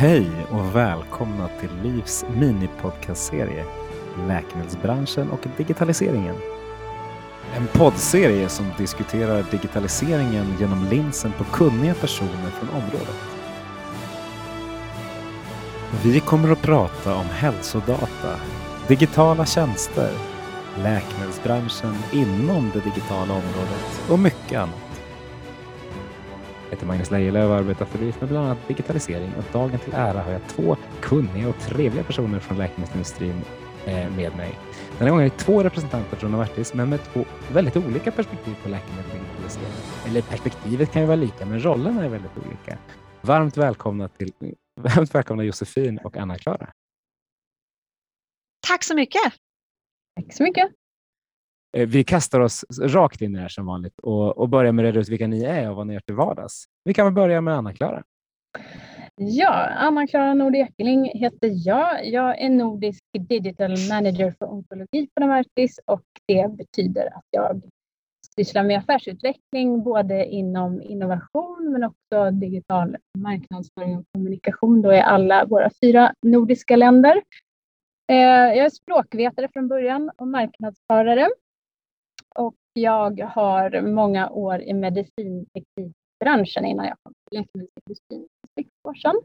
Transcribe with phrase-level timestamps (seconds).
[0.00, 3.64] Hej och välkomna till Livs minipodcastserie
[4.28, 6.34] Läkemedelsbranschen och digitaliseringen.
[7.56, 13.16] En poddserie som diskuterar digitaliseringen genom linsen på kunniga personer från området.
[16.04, 18.36] Vi kommer att prata om hälsodata,
[18.88, 20.10] digitala tjänster,
[20.76, 24.87] läkemedelsbranschen inom det digitala området och mycket annat.
[26.68, 29.94] Jag heter Magnus Lejelöw och arbetar för LIF med bland annat digitalisering och dagen till
[29.94, 33.42] ära har jag två kunniga och trevliga personer från läkemedelsindustrin
[33.86, 34.58] eh, med mig.
[34.98, 38.54] Den här gången är det två representanter från Novartis men med två väldigt olika perspektiv
[38.62, 39.72] på läkemedel och digitalisering.
[40.06, 42.78] Eller perspektivet kan ju vara lika men rollerna är väldigt olika.
[43.20, 44.32] Varmt välkomna, till,
[44.80, 46.70] varmt välkomna Josefin och Anna-Klara.
[48.66, 49.32] Tack så mycket.
[50.16, 50.70] Tack så mycket.
[51.76, 54.82] Eh, vi kastar oss rakt in i det här som vanligt och, och börjar med
[54.82, 56.64] att reda ut vilka ni är och vad ni gör till vardags.
[56.84, 58.02] Vi kan väl börja med Anna-Klara.
[59.16, 62.06] Ja, Anna-Klara Nord Ekeling heter jag.
[62.06, 67.62] Jag är nordisk digital manager för onkologi på Novartis och det betyder att jag
[68.36, 75.44] sysslar med affärsutveckling både inom innovation men också digital marknadsföring och kommunikation då i alla
[75.44, 77.22] våra fyra nordiska länder.
[78.10, 78.16] Eh,
[78.56, 81.28] jag är språkvetare från början och marknadsförare
[82.38, 88.94] och jag har många år i medicinteknikbranschen innan jag kom till läkemedelsindustrin för sex år
[88.94, 89.20] sedan.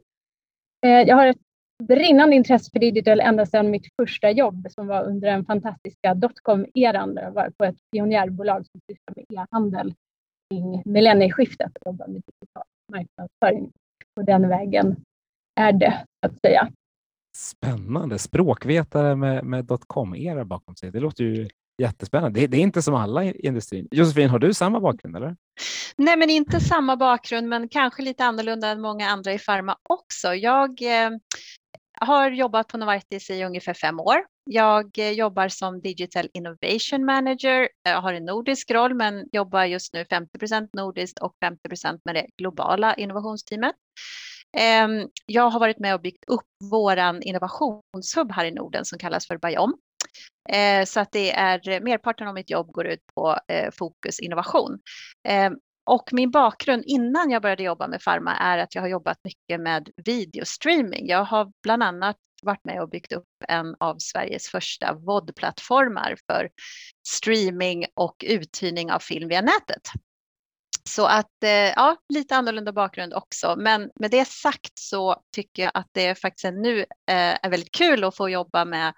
[0.86, 1.42] Eh, jag har ett
[1.84, 7.16] brinnande intresse för digital ända sedan mitt första jobb som var under den fantastiska dotcom-eran.
[7.16, 9.94] Jag var på ett pionjärbolag som sysslade med e-handel
[10.50, 13.72] kring millennieskiftet och jobbade med digital marknadsföring.
[14.16, 14.96] På den vägen
[15.60, 16.72] är det, så att säga.
[17.38, 18.20] Spännande.
[18.20, 20.92] Språkvetare med, med dotcom-era bakom sig.
[20.92, 21.48] Det låter ju
[21.82, 22.40] Jättespännande.
[22.40, 23.88] Det, det, är inte som alla i industrin.
[23.92, 25.16] Josefin, har du samma bakgrund?
[25.16, 25.36] eller?
[25.96, 30.36] Nej, men inte samma bakgrund, men kanske lite annorlunda än många andra i Pharma också.
[30.36, 31.10] Jag eh,
[32.00, 34.26] har jobbat på Novartis i ungefär fem år.
[34.46, 37.70] Jag eh, jobbar som Digital Innovation Manager.
[37.84, 41.34] Jag har en nordisk roll, men jobbar just nu 50% nordiskt och
[41.70, 43.76] 50% med det globala innovationsteamet.
[44.58, 49.28] Eh, jag har varit med och byggt upp våran innovationshub här i Norden som kallas
[49.28, 49.78] för Biom
[50.50, 54.20] Eh, så att det är eh, merparten av mitt jobb går ut på eh, fokus
[54.20, 54.80] innovation.
[55.28, 55.52] Eh,
[55.86, 59.62] och min bakgrund innan jag började jobba med Pharma är att jag har jobbat mycket
[59.62, 61.08] med videostreaming.
[61.08, 66.50] Jag har bland annat varit med och byggt upp en av Sveriges första VOD-plattformar för
[67.08, 69.82] streaming och uthyrning av film via nätet.
[70.90, 73.56] Så att eh, ja, lite annorlunda bakgrund också.
[73.58, 76.86] Men med det sagt så tycker jag att det faktiskt nu eh,
[77.42, 78.94] är väldigt kul att få jobba med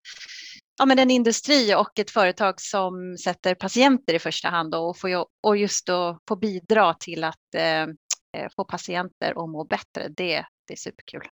[0.78, 5.26] ja, men en industri och ett företag som sätter patienter i första hand och, får,
[5.44, 10.08] och just då få bidra till att eh, eh, få patienter att må bättre.
[10.08, 11.24] Det, det är superkul.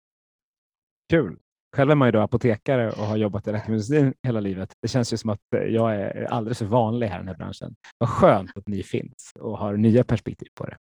[1.09, 1.37] Kul.
[1.75, 4.73] Själv är man ju då apotekare och har jobbat i läkemedelsindustrin hela livet.
[4.81, 7.75] Det känns ju som att jag är alldeles för vanlig här i den här branschen.
[7.97, 10.77] Vad skönt att ni finns och har nya perspektiv på det.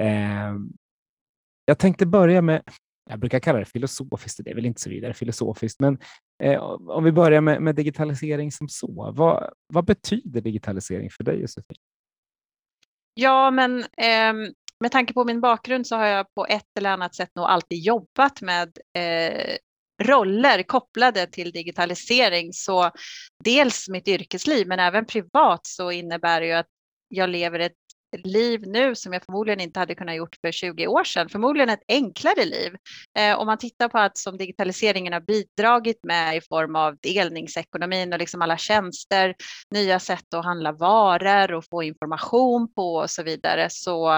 [0.00, 0.54] Eh,
[1.64, 2.62] jag tänkte börja med
[3.10, 5.98] jag brukar kalla det filosofiskt, det är väl inte så vidare filosofiskt, men
[6.42, 9.12] eh, om vi börjar med, med, digitalisering som så.
[9.16, 11.76] Vad, vad betyder digitalisering för dig Josefin?
[13.14, 17.14] Ja, men eh, med tanke på min bakgrund så har jag på ett eller annat
[17.14, 19.56] sätt nog alltid jobbat med eh,
[20.02, 22.52] roller kopplade till digitalisering.
[22.52, 22.90] Så
[23.44, 26.68] dels mitt yrkesliv, men även privat så innebär det ju att
[27.08, 27.72] jag lever ett
[28.12, 31.28] liv nu som jag förmodligen inte hade kunnat gjort för 20 år sedan.
[31.28, 32.76] Förmodligen ett enklare liv.
[33.18, 38.12] Eh, om man tittar på att som digitaliseringen har bidragit med i form av delningsekonomin
[38.12, 39.34] och liksom alla tjänster,
[39.70, 44.14] nya sätt att handla varor och få information på och så vidare så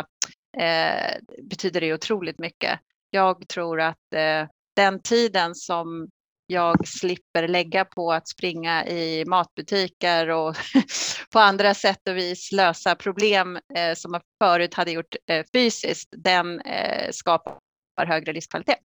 [0.58, 2.80] eh, betyder det otroligt mycket.
[3.10, 6.08] Jag tror att eh, den tiden som
[6.50, 10.56] jag slipper lägga på att springa i matbutiker och
[11.32, 16.08] på andra sätt och vis lösa problem eh, som man förut hade gjort eh, fysiskt,
[16.16, 17.58] den eh, skapar
[18.06, 18.78] högre livskvalitet.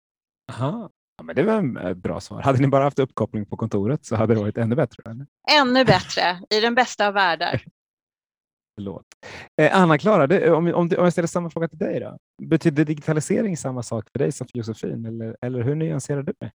[0.51, 0.89] Aha.
[1.17, 2.41] Ja, men det var ett bra svar.
[2.41, 5.03] Hade ni bara haft uppkoppling på kontoret så hade det varit ännu bättre?
[5.11, 5.25] Eller?
[5.51, 7.63] Ännu bättre, i den bästa av världar.
[8.75, 9.05] Förlåt.
[9.61, 12.17] Eh, Anna-Klara, om, om, om jag ställer samma fråga till dig då.
[12.43, 16.51] Betyder digitalisering samma sak för dig som för Josefin eller, eller hur nyanserar du det?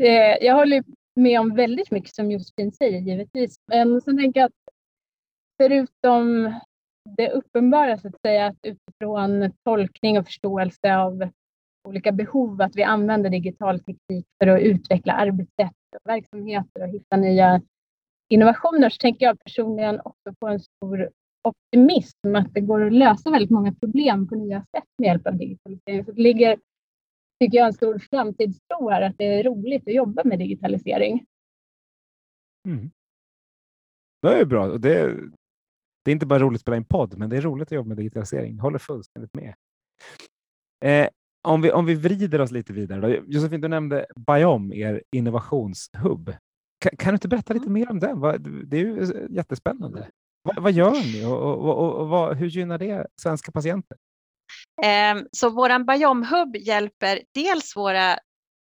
[0.00, 0.84] Eh, jag håller
[1.16, 3.56] med om väldigt mycket som Josefin säger givetvis.
[3.66, 4.74] Men sen tänker jag att
[5.62, 6.54] förutom
[7.16, 11.28] det uppenbara så att säga att utifrån tolkning och förståelse av
[11.88, 17.16] olika behov att vi använder digital teknik för att utveckla arbetssätt och verksamheter och hitta
[17.16, 17.62] nya
[18.28, 21.10] innovationer så tänker jag personligen också på en stor
[21.42, 25.36] optimism att det går att lösa väldigt många problem på nya sätt med hjälp av
[25.36, 26.04] digitalisering.
[26.04, 26.58] Så det ligger
[27.42, 31.26] tycker jag en stor framtidstro här, att det är roligt att jobba med digitalisering.
[32.68, 32.90] Mm.
[34.22, 34.78] Det är bra.
[34.78, 35.08] Det är,
[36.04, 37.88] det är inte bara roligt att spela in podd, men det är roligt att jobba
[37.88, 38.58] med digitalisering.
[38.58, 39.54] Håller fullständigt med.
[40.84, 41.08] Eh,
[41.42, 43.00] om, vi, om vi vrider oss lite vidare.
[43.00, 43.24] Då.
[43.26, 46.34] Josefin, du nämnde Biom, er innovationshubb.
[46.78, 48.20] Kan, kan, du inte berätta lite mer om den?
[48.68, 50.08] Det är ju jättespännande.
[50.42, 53.98] Vad, vad gör ni och, och, och, och hur gynnar det svenska patienter?
[54.84, 58.18] Ehm, så vår Biomhub hjälper dels våra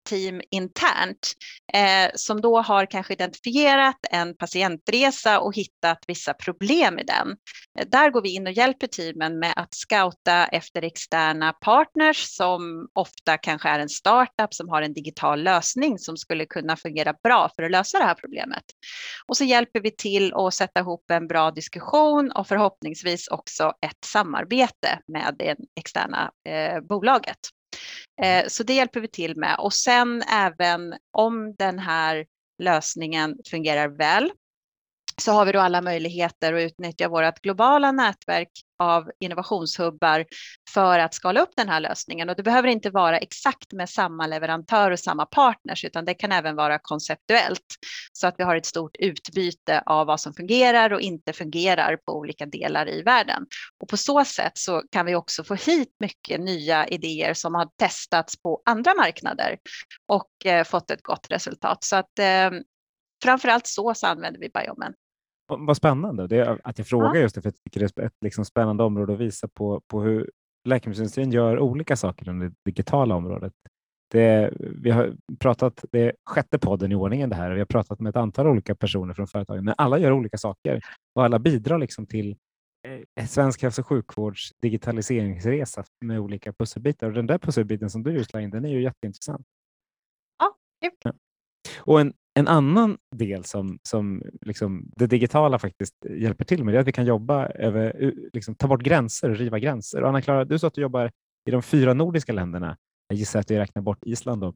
[0.07, 1.33] team internt
[1.73, 7.35] eh, som då har kanske identifierat en patientresa och hittat vissa problem i den.
[7.79, 12.87] Eh, där går vi in och hjälper teamen med att scouta efter externa partners som
[12.93, 17.49] ofta kanske är en startup som har en digital lösning som skulle kunna fungera bra
[17.55, 18.63] för att lösa det här problemet.
[19.27, 24.05] Och så hjälper vi till att sätta ihop en bra diskussion och förhoppningsvis också ett
[24.05, 27.37] samarbete med det externa eh, bolaget.
[28.21, 29.55] Eh, så det hjälper vi till med.
[29.59, 32.25] Och sen även om den här
[32.59, 34.31] lösningen fungerar väl
[35.21, 40.25] så har vi då alla möjligheter att utnyttja vårt globala nätverk av innovationshubbar
[40.73, 42.29] för att skala upp den här lösningen.
[42.29, 46.31] Och det behöver inte vara exakt med samma leverantör och samma partners, utan det kan
[46.31, 47.65] även vara konceptuellt
[48.11, 52.17] så att vi har ett stort utbyte av vad som fungerar och inte fungerar på
[52.17, 53.45] olika delar i världen.
[53.79, 57.69] Och på så sätt så kan vi också få hit mycket nya idéer som har
[57.79, 59.57] testats på andra marknader
[60.07, 61.83] och eh, fått ett gott resultat.
[61.83, 62.51] Så att eh,
[63.23, 64.93] framför allt så, så använder vi Biomen.
[65.47, 67.21] Vad spännande det att jag frågar ja.
[67.21, 70.01] just det, för jag tycker det är ett liksom spännande område att visa på, på
[70.01, 70.31] hur
[70.67, 73.53] läkemedelsindustrin gör olika saker inom det digitala området.
[74.11, 77.99] Det, vi har pratat, det är sjätte podden i ordningen det här, vi har pratat
[77.99, 80.81] med ett antal olika personer från företagen, men alla gör olika saker
[81.15, 82.35] och alla bidrar liksom till
[83.15, 87.07] eh, svensk hälso och sjukvårds digitaliseringsresa med olika pusselbitar.
[87.07, 89.45] Och den där pusselbiten som du just la in, den är ju jätteintressant.
[90.39, 90.55] Ja,
[91.03, 91.13] ja.
[91.79, 96.79] Och en, en annan del som, som liksom det digitala faktiskt hjälper till med är
[96.79, 100.01] att vi kan jobba över, liksom, ta bort gränser och riva gränser.
[100.01, 101.11] Anna-Klara, du sa att du jobbar
[101.47, 102.77] i de fyra nordiska länderna.
[103.07, 104.41] Jag gissar att du räknar bort Island.
[104.41, 104.53] Då.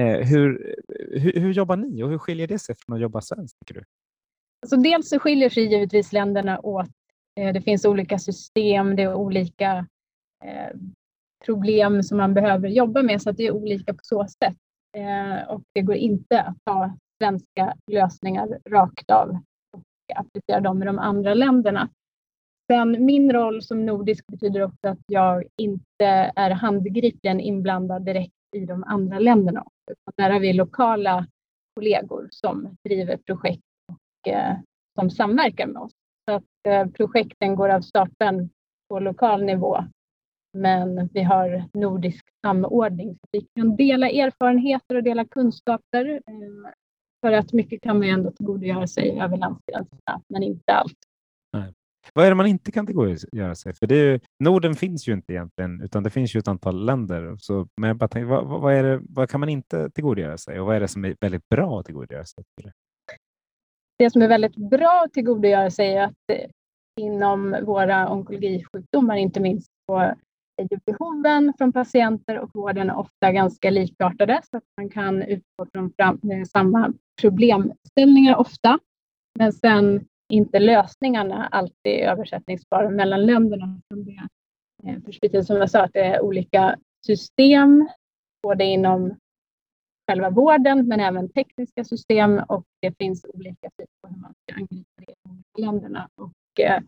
[0.00, 0.74] Eh, hur,
[1.12, 3.56] hur, hur, jobbar ni och hur skiljer det sig från att jobba svenskt?
[3.66, 3.86] Tycker du?
[4.62, 6.90] Alltså dels så skiljer sig givetvis länderna åt.
[7.40, 9.86] Eh, det finns olika system, det är olika
[10.44, 10.76] eh,
[11.44, 14.56] problem som man behöver jobba med så att det är olika på så sätt.
[14.96, 19.28] Eh, och det går inte att ta svenska lösningar rakt av
[19.72, 19.82] och
[20.16, 21.88] applicera dem i de andra länderna.
[22.72, 28.66] Sen min roll som nordisk betyder också att jag inte är handgripligen inblandad direkt i
[28.66, 29.64] de andra länderna.
[30.16, 31.26] Där har vi lokala
[31.74, 33.62] kollegor som driver projekt
[33.92, 34.56] och eh,
[35.00, 35.92] som samverkar med oss.
[36.28, 38.50] Så att eh, projekten går av stapeln
[38.88, 39.84] på lokal nivå
[40.52, 43.18] men vi har nordisk samordning.
[43.32, 46.10] Vi kan dela erfarenheter och dela kunskaper.
[46.26, 46.72] Eh,
[47.20, 50.98] för att mycket kan man ändå tillgodogöra sig över landsgränserna, men inte allt.
[51.52, 51.72] Nej.
[52.14, 53.74] Vad är det man inte kan tillgodogöra sig?
[53.74, 57.36] För det är, Norden finns ju inte egentligen, utan det finns ju ett antal länder.
[57.38, 60.60] Så, men jag bara tänkte, vad, vad, är det, vad kan man inte tillgodogöra sig
[60.60, 62.44] och vad är det som är väldigt bra att tillgodogöra sig?
[63.98, 66.50] Det som är väldigt bra att tillgodogöra sig är att eh,
[67.00, 70.14] inom våra onkologisjukdomar, inte minst på
[70.58, 75.66] är ju behoven från patienter och vården ofta ganska likartade så att man kan utgå
[75.72, 78.78] från fram, eh, samma problemställningar ofta.
[79.38, 83.80] Men sen inte lösningarna alltid översättningsbara mellan länderna.
[83.88, 87.88] Från det eh, som jag sa, att det är olika system
[88.42, 89.16] både inom
[90.10, 94.54] själva vården men även tekniska system och det finns olika typer på hur man ska
[94.54, 95.12] angripa det
[95.58, 96.08] i länderna.
[96.14, 96.82] Och eh,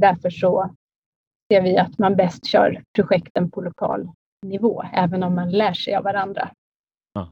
[0.00, 0.74] därför så
[1.52, 4.10] ser vi att man bäst kör projekten på lokal
[4.46, 6.50] nivå, även om man lär sig av varandra.
[7.14, 7.30] Ja.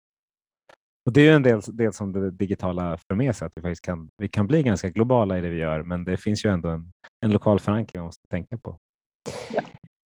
[1.07, 3.85] Och det är en del, del som det digitala för med sig, att vi, faktiskt
[3.85, 6.69] kan, vi kan bli ganska globala i det vi gör, men det finns ju ändå
[6.69, 6.93] en,
[7.25, 8.79] en lokal förankring man måste tänka på.
[9.55, 9.62] Ja.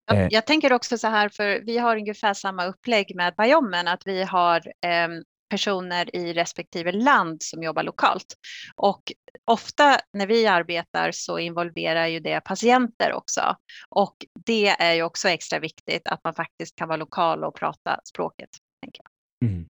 [0.06, 0.28] Jag, eh.
[0.30, 4.22] jag, tänker också så här, för vi har ungefär samma upplägg med Biomen, att vi
[4.22, 5.08] har eh,
[5.50, 8.34] personer i respektive land som jobbar lokalt.
[8.76, 9.12] Och
[9.44, 13.56] ofta när vi arbetar så involverar ju det patienter också.
[13.88, 18.00] Och det är ju också extra viktigt att man faktiskt kan vara lokal och prata
[18.04, 18.50] språket.
[18.82, 19.50] Tänker jag.
[19.50, 19.66] Mm.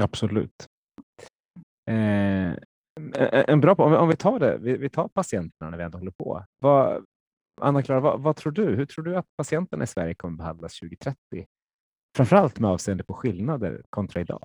[0.00, 0.66] Absolut.
[1.90, 2.54] Eh,
[3.48, 5.98] en bra, om, vi, om vi tar det, vi, vi, tar patienterna när vi ändå
[5.98, 6.44] håller på.
[6.58, 7.04] Vad,
[7.60, 8.76] Anna-Klara, vad, vad, tror du?
[8.76, 11.16] Hur tror du att patienterna i Sverige kommer behandlas 2030?
[12.16, 14.44] Framförallt med avseende på skillnader kontra idag.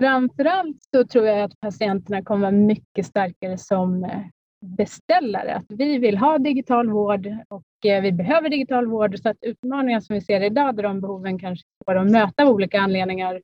[0.00, 4.20] Framförallt så tror jag att patienterna kommer vara mycket starkare som eh,
[4.60, 9.36] beställare att vi vill ha digital vård och eh, vi behöver digital vård så att
[9.40, 13.42] utmaningar som vi ser idag där de behoven kanske får att möta av olika anledningar.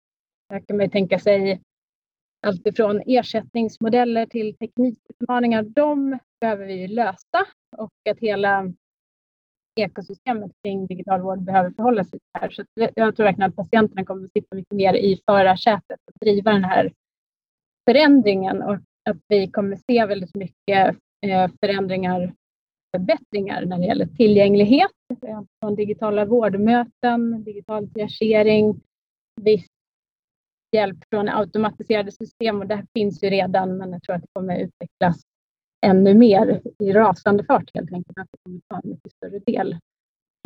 [0.48, 1.60] Där kan man tänka sig
[2.46, 5.62] allt ifrån ersättningsmodeller till teknikutmaningar.
[5.62, 7.46] De behöver vi lösa
[7.76, 8.72] och att hela
[9.76, 12.50] ekosystemet kring digital vård behöver förhålla sig till det här.
[12.50, 12.64] Så
[12.94, 16.64] jag tror verkligen att patienterna kommer att sitta mycket mer i förarsätet och driva den
[16.64, 16.92] här
[17.90, 18.74] förändringen och
[19.10, 22.34] att vi kommer se väldigt mycket förändringar förändringar,
[22.96, 24.90] förbättringar när det gäller tillgänglighet
[25.22, 28.80] eh, från digitala vårdmöten, digital triagering,
[29.40, 29.66] viss
[30.72, 34.58] hjälp från automatiserade system och det finns ju redan men jag tror att det kommer
[34.58, 35.22] utvecklas
[35.86, 38.18] ännu mer i rasande fart helt enkelt.
[38.18, 39.78] Att det kommer ta en mycket större del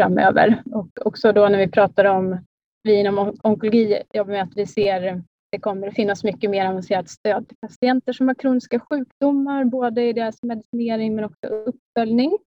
[0.00, 0.62] framöver.
[0.72, 2.38] Och också då när vi pratar om,
[2.82, 5.22] vi inom onkologi jobbar med att vi ser
[5.52, 10.02] det kommer att finnas mycket mer avancerat stöd till patienter som har kroniska sjukdomar, både
[10.02, 12.38] i deras medicinering men också uppföljning.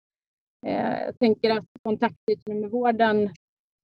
[0.66, 3.30] Eh, jag tänker att kontaktytorna med vården,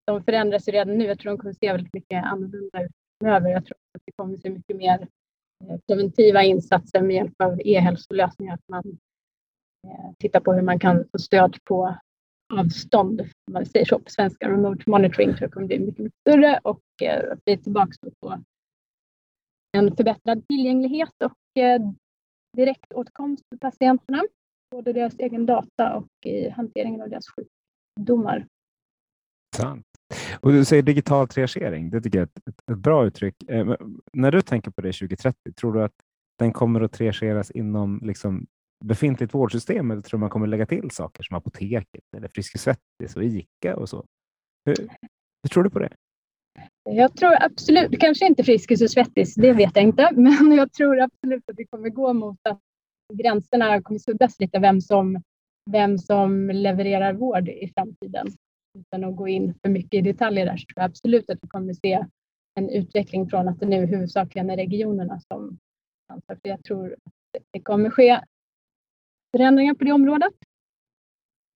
[0.07, 1.04] de förändras ju redan nu.
[1.04, 2.90] Jag tror de kommer att se väldigt mycket annorlunda ut
[3.21, 3.50] framöver.
[3.50, 5.09] Jag tror att det kommer att se mycket mer
[5.69, 8.55] Eh, preventiva insatser med hjälp av e-hälsolösningar.
[8.55, 8.99] Att man
[9.87, 11.97] eh, tittar på hur man kan få stöd på
[12.52, 14.50] avstånd, om man säger så på svenska.
[14.50, 17.93] Remote monitoring tror jag kommer bli mycket, mycket större och eh, att vi är tillbaka
[18.21, 18.43] på
[19.73, 21.33] en förbättrad tillgänglighet och
[22.57, 24.23] direktåtkomst för patienterna,
[24.71, 28.47] både deras egen data och i hanteringen av deras sjukdomar.
[29.57, 29.89] Sant.
[30.40, 33.35] Och du säger digital triagering, det tycker jag är ett, ett, bra uttryck.
[33.49, 33.75] Eh,
[34.12, 35.95] när du tänker på det 2030, tror du att
[36.38, 38.47] den kommer att triageras inom liksom,
[38.85, 43.17] befintligt vårdsystem eller tror du man kommer lägga till saker som apoteket eller Friskis Svettis
[43.17, 44.05] och ICA och så?
[44.64, 44.76] Hur,
[45.43, 45.93] hur tror du på det?
[46.90, 51.00] Jag tror absolut, kanske inte Friskis och Svettis, det vet jag inte, men jag tror
[51.00, 52.61] absolut att vi kommer gå mot att
[53.12, 55.23] gränserna kommer suddas lite vem som,
[55.71, 58.26] vem som levererar vård i framtiden.
[58.79, 61.49] Utan att gå in för mycket i detaljer där så tror jag absolut att vi
[61.49, 62.07] kommer se
[62.55, 65.59] en utveckling från att det nu huvudsakligen är regionerna som
[66.12, 68.21] ansvarar för Jag tror att det kommer ske
[69.37, 70.33] förändringar på det området.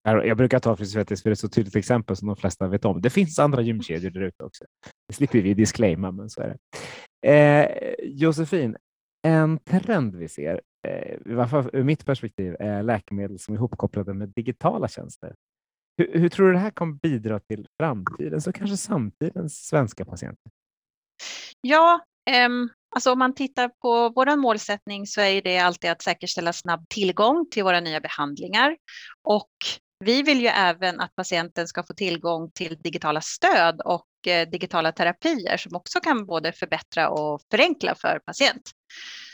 [0.03, 2.85] Jag brukar ta Frisvettis för det är ett så tydligt exempel som de flesta vet
[2.85, 3.01] om.
[3.01, 4.65] Det finns andra gymkedjor där ute också.
[5.09, 6.59] Det slipper vi disclaima, men så är det.
[7.29, 8.77] Eh, Josefin,
[9.27, 13.59] en trend vi ser, eh, i varje fall ur mitt perspektiv, är läkemedel som är
[13.59, 15.35] ihopkopplade med digitala tjänster.
[15.97, 20.53] Hur, hur tror du det här kommer bidra till framtidens och kanske samtidens svenska patienter?
[21.61, 22.01] Ja,
[22.47, 26.89] um, alltså om man tittar på vår målsättning så är det alltid att säkerställa snabb
[26.89, 28.77] tillgång till våra nya behandlingar
[29.23, 29.51] och
[30.05, 34.93] vi vill ju även att patienten ska få tillgång till digitala stöd och eh, digitala
[34.93, 38.71] terapier som också kan både förbättra och förenkla för patient.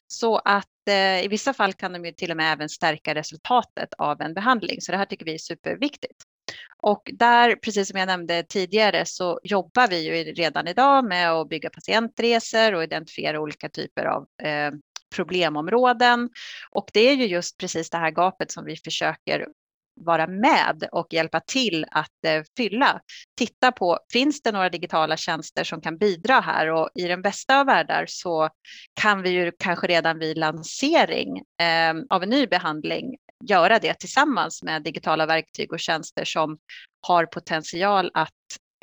[0.06, 3.94] Så att eh, i vissa fall kan de ju till och med även stärka resultatet
[3.98, 4.80] av en behandling.
[4.80, 6.24] Så det här tycker vi är superviktigt.
[6.82, 11.48] Och där, precis som jag nämnde tidigare, så jobbar vi ju redan idag med att
[11.48, 14.72] bygga patientresor och identifiera olika typer av eh,
[15.14, 16.30] problemområden.
[16.70, 19.46] Och det är ju just precis det här gapet som vi försöker
[20.00, 23.00] vara med och hjälpa till att eh, fylla.
[23.38, 26.68] Titta på, finns det några digitala tjänster som kan bidra här?
[26.68, 28.48] Och i den bästa av världar så
[28.94, 34.62] kan vi ju kanske redan vid lansering eh, av en ny behandling göra det tillsammans
[34.62, 36.58] med digitala verktyg och tjänster som
[37.06, 38.30] har potential att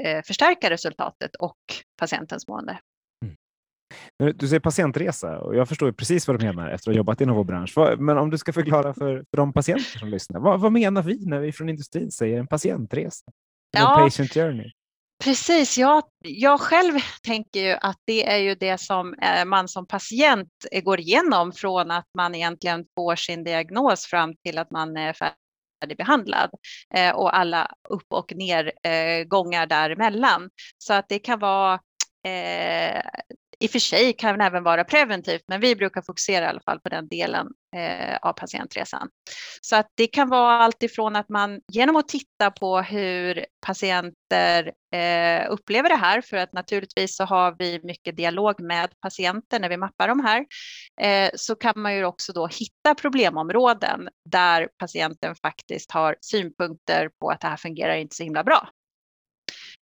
[0.04, 1.58] eh, förstärka resultatet och
[2.00, 2.80] patientens mående.
[4.36, 7.36] Du säger patientresa och jag förstår precis vad du menar efter att ha jobbat inom
[7.36, 7.78] vår bransch.
[8.00, 11.26] Men om du ska förklara för, för de patienter som lyssnar, vad, vad menar vi
[11.26, 13.32] när vi från industrin säger en patientresa?
[13.72, 14.72] Ja, en patient journey?
[15.24, 19.88] Precis, jag, jag själv tänker ju att det är ju det som eh, man som
[19.88, 24.97] patient eh, går igenom från att man egentligen får sin diagnos fram till att man
[24.97, 25.13] är
[25.83, 26.50] färdigbehandlad
[26.93, 30.50] eh, och alla upp och nergångar däremellan.
[30.77, 31.79] Så att det kan vara
[33.60, 36.60] i och för sig kan det även vara preventivt, men vi brukar fokusera i alla
[36.60, 39.10] fall på den delen eh, av patientresan.
[39.62, 44.72] Så att det kan vara allt ifrån att man genom att titta på hur patienter
[44.94, 49.70] eh, upplever det här, för att naturligtvis så har vi mycket dialog med patienter när
[49.70, 50.46] vi mappar de här,
[51.02, 57.30] eh, så kan man ju också då hitta problemområden där patienten faktiskt har synpunkter på
[57.30, 58.70] att det här fungerar inte så himla bra.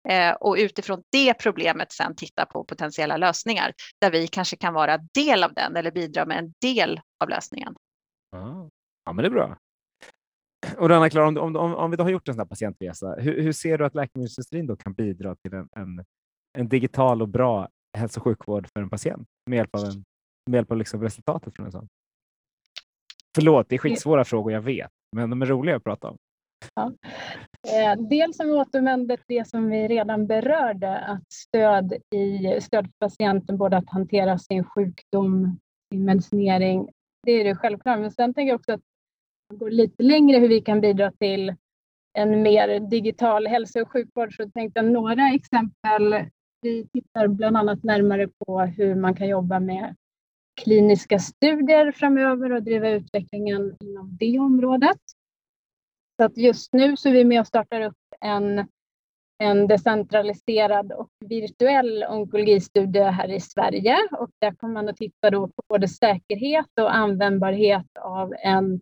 [0.10, 4.98] Eh, och utifrån det problemet sen titta på potentiella lösningar där vi kanske kan vara
[4.98, 7.76] del av den eller bidra med en del av lösningen.
[9.06, 9.58] Ja, men det är bra.
[10.78, 13.52] Och Anna-Klara, om, om, om, vi då har gjort en sån här patientresa, hur, hur,
[13.52, 16.06] ser du att läkemedelsindustrin då kan bidra till en, en,
[16.58, 20.04] en, digital och bra hälso och sjukvård för en patient med hjälp av, en,
[20.50, 21.88] med hjälp av liksom resultatet från en sån?
[23.36, 26.18] Förlåt, det är skitsvåra frågor, jag vet, men de är roliga att prata om.
[26.76, 26.92] Ja.
[27.74, 33.58] Eh, dels som återvänder det som vi redan berörde, att stöd, i, stöd för patienten,
[33.58, 35.60] både att hantera sin sjukdom,
[35.92, 36.90] sin medicinering,
[37.24, 38.00] det är det självklart.
[38.00, 38.82] Men sen tänker jag också att
[39.50, 41.56] man går lite längre hur vi kan bidra till
[42.14, 44.36] en mer digital hälso och sjukvård.
[44.36, 46.30] Så tänkte jag några exempel.
[46.62, 49.96] Vi tittar bland annat närmare på hur man kan jobba med
[50.62, 55.00] kliniska studier framöver och driva utvecklingen inom det området.
[56.18, 58.68] Så att just nu så är vi med och startar upp en,
[59.44, 65.48] en decentraliserad och virtuell onkologistudie här i Sverige och där kommer man att titta då
[65.48, 68.82] på både säkerhet och användbarhet av en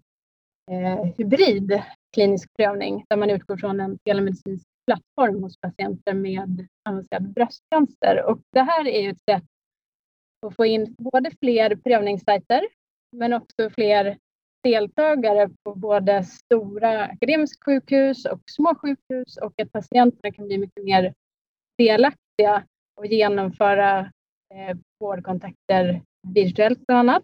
[0.72, 1.82] eh, hybrid
[2.14, 8.24] klinisk prövning där man utgår från en telemedicinsk plattform hos patienter med avancerad bröstcancer.
[8.26, 9.44] Och det här är ju ett sätt
[10.46, 12.68] att få in både fler prövningssajter
[13.12, 14.18] men också fler
[14.64, 20.84] deltagare på både stora akademiska sjukhus och små sjukhus och att patienterna kan bli mycket
[20.84, 21.14] mer
[21.78, 22.64] delaktiga
[22.96, 24.00] och genomföra
[24.54, 27.24] eh, vårdkontakter virtuellt bland annat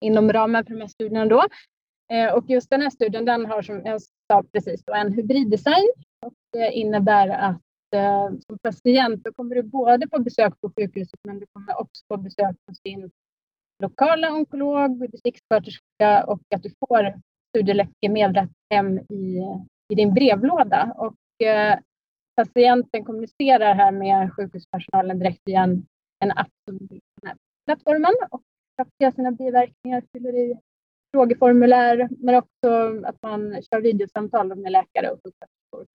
[0.00, 1.44] inom ramen för de här studierna då.
[2.12, 5.88] Eh, och just den här studien den har som jag sa precis då, en hybriddesign
[6.26, 7.62] och det innebär att
[7.94, 12.04] eh, som patient då kommer du både få besök på sjukhuset men du kommer också
[12.08, 13.10] få besök hos din
[13.82, 17.14] lokala onkolog, distriktssköterska och att du får
[17.48, 19.42] studieläkemedlet hem i,
[19.92, 20.94] i din brevlåda.
[20.96, 21.78] Och, eh,
[22.36, 25.86] patienten kommunicerar här med sjukhuspersonalen direkt via en,
[26.24, 27.36] en app som den här
[27.66, 28.42] plattformen och
[28.78, 30.58] rapporterar sina biverkningar, fyller i
[31.14, 35.86] frågeformulär, men också att man kör videosamtal med läkare och sjuksköterskor.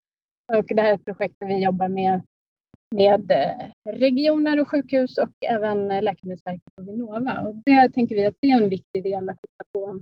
[0.53, 2.21] Och det här är ett projekt där vi jobbar med
[2.95, 7.41] med eh, regioner och sjukhus och även eh, Läkemedelsverket och Vinnova.
[7.41, 10.01] Och det tänker vi att det är en viktig del att titta på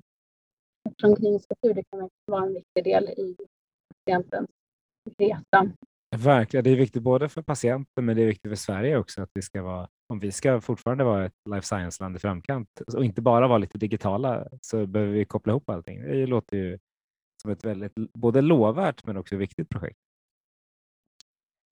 [0.90, 3.36] eftersom kliniska studier kan vara en viktig del i
[4.06, 4.50] patientens
[5.18, 5.72] resa.
[6.18, 9.30] Verkligen, det är viktigt både för patienten men det är viktigt för Sverige också att
[9.34, 13.22] vi ska vara, om vi ska fortfarande vara ett life science-land i framkant och inte
[13.22, 16.02] bara vara lite digitala så behöver vi koppla ihop allting.
[16.02, 16.80] Det låter ju
[17.42, 20.00] som ett väldigt både lovvärt men också viktigt projekt.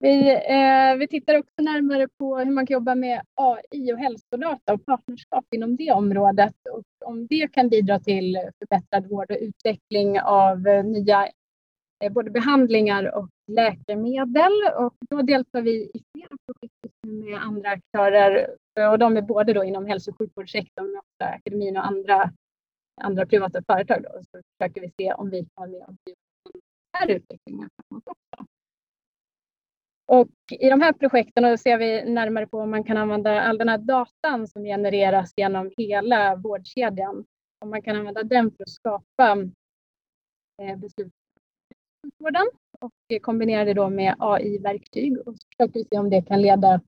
[0.03, 4.73] Vi, eh, vi tittar också närmare på hur man kan jobba med AI och hälsodata
[4.73, 10.21] och partnerskap inom det området och om det kan bidra till förbättrad vård och utveckling
[10.21, 11.27] av eh, nya
[12.03, 14.51] eh, både behandlingar och läkemedel.
[14.77, 18.47] Och då deltar vi i flera projekt med andra aktörer
[18.91, 22.31] och de är både då inom hälso och sjukvårdssektorn men också akademin och andra,
[23.01, 24.03] andra privata företag.
[24.03, 24.09] Då.
[24.31, 26.13] Så försöker vi se om vi kan vara med och den
[26.93, 28.52] här utvecklingen framåt också.
[30.13, 33.69] Och I de här projekten ser vi närmare på om man kan använda all den
[33.69, 37.25] här datan som genereras genom hela vårdkedjan.
[37.59, 39.37] Om man kan använda den för att skapa
[40.61, 41.13] eh, beslut
[41.71, 42.47] i sjukvården
[42.79, 46.81] och kombinera det då med AI-verktyg och så försöker vi se om det kan leda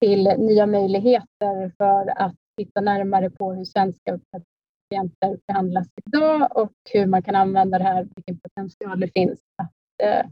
[0.00, 7.06] till nya möjligheter för att titta närmare på hur svenska patienter behandlas idag och hur
[7.06, 9.72] man kan använda det här, vilken potential det finns att
[10.02, 10.26] eh,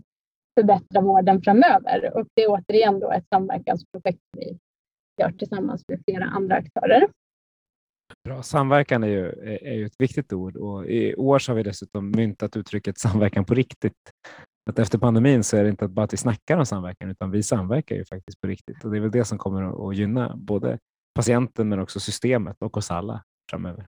[0.59, 2.17] förbättra vården framöver.
[2.17, 4.59] Och det är återigen då ett samverkansprojekt vi
[5.21, 7.09] gör tillsammans med flera andra aktörer.
[8.25, 8.43] Bra.
[8.43, 9.29] Samverkan är ju,
[9.63, 13.45] är ju ett viktigt ord och i år så har vi dessutom myntat uttrycket samverkan
[13.45, 13.93] på riktigt.
[14.71, 17.43] Att efter pandemin så är det inte bara att vi snackar om samverkan utan vi
[17.43, 20.79] samverkar ju faktiskt på riktigt och det är väl det som kommer att gynna både
[21.15, 23.87] patienten men också systemet och oss alla framöver.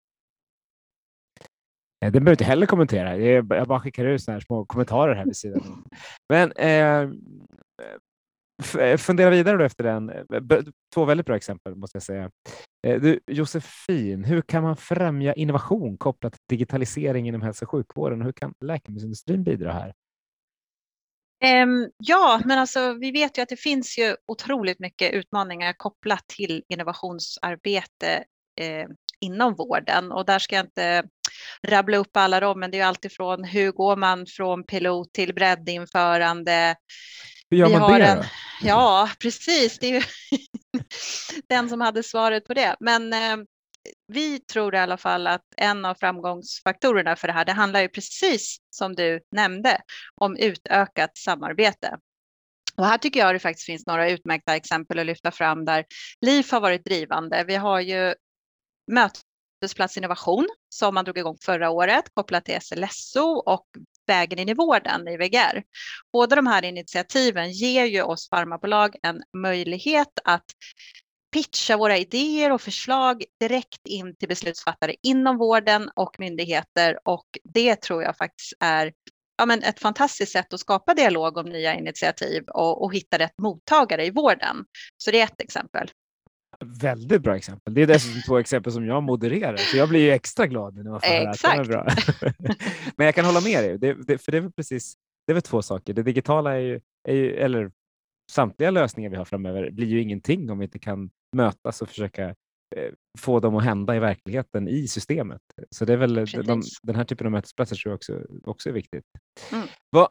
[2.04, 3.16] Eh, den behöver inte heller kommentera.
[3.16, 5.84] Jag bara skickar ut såna här små kommentarer här vid sidan.
[6.28, 7.20] Men ehm,
[8.78, 10.10] eh, fundera vidare då efter den.
[10.10, 10.62] Eh,
[10.94, 12.30] två väldigt bra exempel måste jag säga.
[12.86, 18.22] Eh, du, Josefin, hur kan man främja innovation kopplat till digitalisering inom hälso och sjukvården?
[18.22, 19.94] Hur kan läkemedelsindustrin bidra här?
[21.44, 26.24] Ehm, ja, men alltså, vi vet ju att det finns ju otroligt mycket utmaningar kopplat
[26.26, 28.24] till innovationsarbete
[28.60, 31.04] ehm, inom vården och där ska jag inte
[31.68, 36.76] rabbla upp alla dem, men det är alltifrån hur går man från pilot till breddinförande.
[37.50, 38.06] Hur gör man det?
[38.06, 38.24] En, då?
[38.62, 39.78] ja, precis.
[39.78, 40.02] Det är ju
[41.48, 42.76] den som hade svaret på det.
[42.80, 43.36] Men eh,
[44.12, 47.88] vi tror i alla fall att en av framgångsfaktorerna för det här, det handlar ju
[47.88, 49.80] precis som du nämnde
[50.14, 51.98] om utökat samarbete.
[52.76, 55.84] Och här tycker jag det faktiskt finns några utmärkta exempel att lyfta fram där
[56.20, 57.44] LIF har varit drivande.
[57.46, 58.14] Vi har ju
[58.86, 63.66] Mötesplats Innovation som man drog igång förra året kopplat till SLSO och
[64.06, 65.62] vägen in i vården i VGR.
[66.12, 70.44] Båda de här initiativen ger ju oss farmabolag en möjlighet att
[71.32, 77.76] pitcha våra idéer och förslag direkt in till beslutsfattare inom vården och myndigheter och det
[77.76, 78.92] tror jag faktiskt är
[79.36, 83.38] ja, men ett fantastiskt sätt att skapa dialog om nya initiativ och, och hitta rätt
[83.38, 84.64] mottagare i vården.
[84.96, 85.90] Så det är ett exempel.
[86.64, 87.74] Väldigt bra exempel.
[87.74, 90.90] Det är dessutom två exempel som jag modererar, så jag blir ju extra glad när
[90.90, 91.86] man får höra att de är bra.
[92.96, 94.94] Men jag kan hålla med dig, det, det, för det är väl precis
[95.26, 95.94] det är väl två saker.
[95.94, 97.72] Det digitala är ju, är ju, eller
[98.32, 102.28] samtliga lösningar vi har framöver blir ju ingenting om vi inte kan mötas och försöka
[102.76, 105.42] eh, få dem att hända i verkligheten i systemet.
[105.70, 108.72] Så det är väl de, den här typen av mötesplatser tror jag också, också är
[108.72, 109.04] viktigt.
[109.52, 109.66] Mm.
[109.90, 110.08] Vad,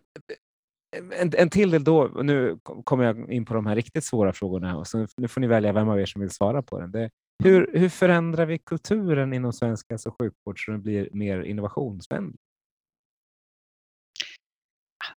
[1.19, 4.33] en, en till del då, och nu kommer jag in på de här riktigt svåra
[4.33, 6.91] frågorna och så nu får ni välja vem av er som vill svara på den.
[6.91, 7.09] Det,
[7.43, 12.39] hur, hur förändrar vi kulturen inom svensk hälso och sjukvård så den blir mer innovationsvänlig?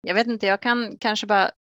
[0.08, 1.52] Jag vet inte, jag kan kanske bara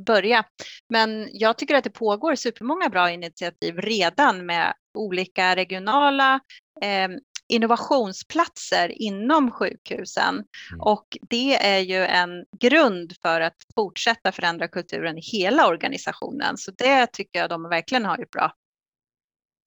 [0.00, 0.44] börja.
[0.88, 6.34] Men jag tycker att det pågår supermånga bra initiativ redan med olika regionala
[6.82, 7.08] eh,
[7.48, 10.34] innovationsplatser inom sjukhusen.
[10.34, 10.80] Mm.
[10.80, 16.56] Och det är ju en grund för att fortsätta förändra kulturen i hela organisationen.
[16.56, 18.52] Så det tycker jag de verkligen har gjort bra.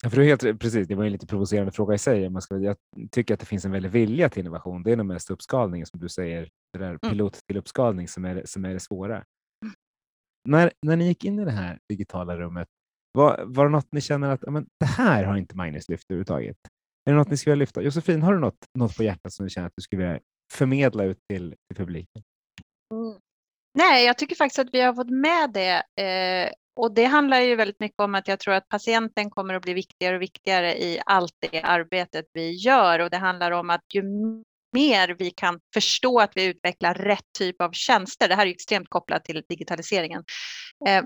[0.04, 2.28] Ja, för är helt, precis, det var en lite provocerande fråga i sig.
[2.28, 2.78] om Man ska, jag
[3.12, 4.84] tycker att det finns en väldig vilja till innovation.
[4.84, 8.42] Det är nog mest uppskalningen som du säger, det där pilot till uppskalning som är,
[8.46, 9.24] som är det svåra.
[10.50, 12.68] När, när ni gick in i det här digitala rummet,
[13.12, 16.58] var, var det något ni känner att men, det här har inte Magnus lyft överhuvudtaget?
[17.12, 17.82] Är det något ni skulle vilja lyfta?
[17.82, 20.20] Josefin, har du något, något på hjärtat som du känner att du skulle vilja
[20.54, 22.24] förmedla ut till, till publiken?
[22.94, 23.20] Mm.
[23.74, 26.04] Nej, jag tycker faktiskt att vi har fått med det.
[26.04, 29.62] Eh, och det handlar ju väldigt mycket om att jag tror att patienten kommer att
[29.62, 33.00] bli viktigare och viktigare i allt det arbetet vi gör.
[33.00, 34.04] Och det handlar om att ju
[34.74, 38.54] mer vi kan förstå att vi utvecklar rätt typ av tjänster, det här är ju
[38.54, 40.24] extremt kopplat till digitaliseringen,
[40.88, 41.04] eh,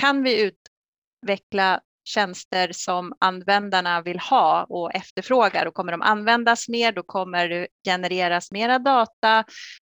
[0.00, 0.52] kan vi
[1.22, 7.48] utveckla tjänster som användarna vill ha och efterfrågar och kommer de användas mer då kommer
[7.48, 9.44] det genereras mera data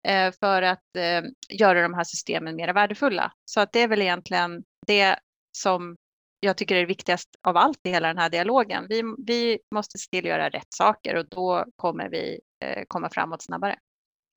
[0.08, 1.22] eh, för att eh,
[1.58, 3.32] göra de här systemen mer värdefulla.
[3.44, 5.18] Så att det är väl egentligen det
[5.58, 5.96] som
[6.40, 8.86] jag tycker är viktigast av allt i hela den här dialogen.
[8.88, 13.10] Vi, vi måste se till att göra rätt saker och då kommer vi eh, komma
[13.10, 13.78] framåt snabbare.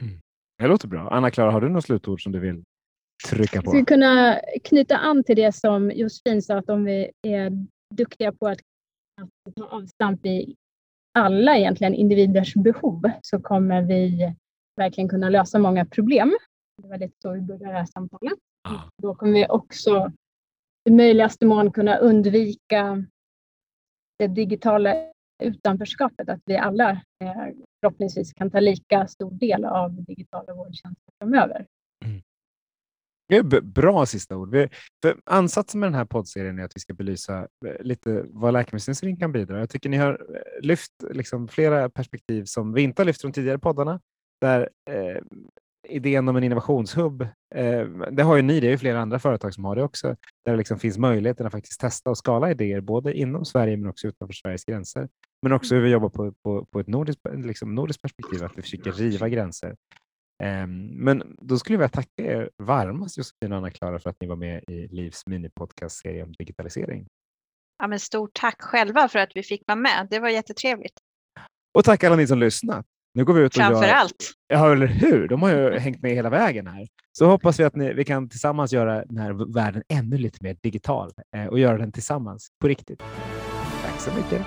[0.04, 0.20] Mm.
[0.58, 1.10] Det låter bra.
[1.10, 2.64] Anna-Klara, har du något slutord som du vill
[3.30, 3.86] trycka Jag skulle på?
[3.86, 7.52] kunna knyta an till det som Josefin sa, att om vi är
[7.96, 8.60] duktiga på att,
[9.22, 10.56] att ta avstamp i
[11.20, 14.34] alla egentligen individers behov så kommer vi
[14.78, 16.38] verkligen kunna lösa många problem.
[16.82, 18.40] Det var lite så vi började det här samtalet.
[18.64, 18.90] Ja.
[19.02, 20.12] Då kommer vi också
[20.90, 23.06] i möjligaste mån kunna undvika
[24.20, 24.96] det digitala
[25.44, 27.48] utanförskapet, att vi alla eh,
[27.82, 31.66] förhoppningsvis kan ta lika stor del av digitala vårdtjänster framöver.
[33.62, 34.52] Bra sista ord.
[34.52, 34.70] Vi,
[35.02, 39.18] för ansatsen med den här poddserien är att vi ska belysa eh, lite vad läkemedelsindustrin
[39.18, 39.60] kan bidra.
[39.60, 43.32] Jag tycker ni har eh, lyft liksom flera perspektiv som vi inte har lyft från
[43.32, 44.00] tidigare poddarna.
[44.42, 45.22] Där eh,
[45.88, 47.22] idén om en innovationshubb,
[47.56, 50.08] eh, det har ju ni, det är ju flera andra företag som har det också,
[50.46, 53.90] där det liksom finns möjligheten att faktiskt testa och skala idéer både inom Sverige men
[53.90, 55.10] också utanför Sveriges gränser.
[55.42, 58.62] Men också hur vi jobbar på, på, på ett nordiskt, liksom nordiskt perspektiv, att vi
[58.62, 59.76] försöker riva gränser.
[60.42, 64.28] Ehm, Men då skulle jag vilja tacka er varmast Josefin och Anna-Klara för att ni
[64.28, 67.08] var med i Livs minipodcastserie om digitalisering.
[67.80, 70.08] Ja, men stort tack själva för att vi fick vara med.
[70.10, 70.94] Det var jättetrevligt.
[71.78, 72.86] Och tack alla ni som lyssnat.
[73.14, 73.94] Nu går vi ut och Framför gör...
[73.94, 74.32] allt.
[74.48, 75.28] Ja, eller hur?
[75.28, 76.88] De har ju hängt med hela vägen här.
[77.18, 80.58] Så hoppas vi att ni, vi kan tillsammans göra den här världen ännu lite mer
[80.64, 83.00] digital eh, och göra den tillsammans på riktigt.
[83.84, 84.46] Tack så mycket.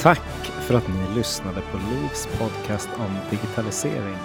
[0.00, 4.16] Tack för att ni lyssnade på Livs podcast om digitalisering.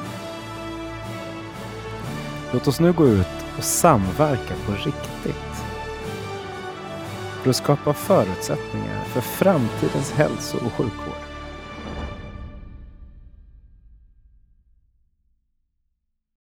[2.53, 5.63] Låt oss nu gå ut och samverka på riktigt.
[7.41, 11.10] För att skapa förutsättningar för framtidens hälso och sjukvård